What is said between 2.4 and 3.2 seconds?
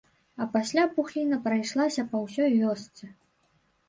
вёсцы.